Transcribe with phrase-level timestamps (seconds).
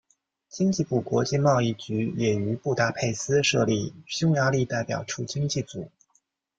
[0.49, 5.91] 经济部国际贸易局也于布达佩斯设立驻匈牙利代表处经济组。